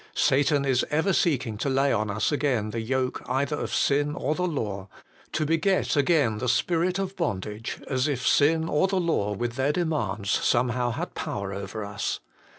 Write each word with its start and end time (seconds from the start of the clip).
Satan 0.15 0.65
is 0.65 0.83
ever 0.89 1.13
seeking 1.13 1.59
to 1.59 1.69
lay 1.69 1.93
on 1.93 2.09
us 2.09 2.31
again 2.31 2.71
the 2.71 2.81
yoke 2.81 3.21
either 3.29 3.55
of 3.55 3.71
sin 3.71 4.15
or 4.15 4.33
the 4.33 4.47
law, 4.47 4.89
to 5.33 5.45
beget 5.45 5.95
again 5.95 6.39
the 6.39 6.49
spirit 6.49 6.97
of 6.97 7.15
bondage, 7.15 7.79
as 7.87 8.07
if 8.07 8.25
sin 8.25 8.67
or 8.67 8.87
the 8.87 8.95
law 8.99 9.33
with 9.33 9.57
their 9.57 9.71
demands 9.71 10.31
somehow 10.31 10.89
had 10.89 11.13
power 11.13 11.53
over 11.53 11.85
us. 11.85 12.19